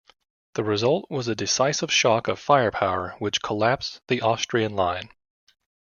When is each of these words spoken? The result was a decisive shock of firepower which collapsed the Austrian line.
The 0.55 0.63
result 0.63 1.05
was 1.11 1.27
a 1.27 1.35
decisive 1.35 1.93
shock 1.93 2.27
of 2.27 2.39
firepower 2.39 3.11
which 3.19 3.43
collapsed 3.43 4.01
the 4.07 4.21
Austrian 4.23 4.75
line. 4.75 5.09